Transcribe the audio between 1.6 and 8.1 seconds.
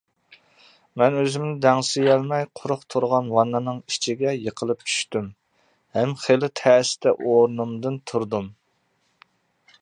دەڭسىيەلمەي قۇرۇق تۇرغان ۋاننىنىڭ ئىچىگە يىقىلىپ چۈشتۈم ھەم خېلى تەستە ئورنۇمدىن